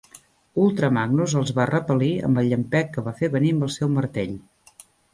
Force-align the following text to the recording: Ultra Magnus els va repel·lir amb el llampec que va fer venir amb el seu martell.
Ultra 0.63 0.89
Magnus 0.97 1.35
els 1.41 1.53
va 1.59 1.69
repel·lir 1.71 2.09
amb 2.31 2.43
el 2.45 2.51
llampec 2.55 2.93
que 2.97 3.07
va 3.11 3.17
fer 3.23 3.33
venir 3.39 3.55
amb 3.57 3.71
el 3.71 3.75
seu 3.81 3.97
martell. 4.01 4.39